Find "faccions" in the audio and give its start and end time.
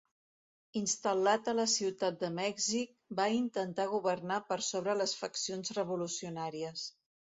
5.21-5.75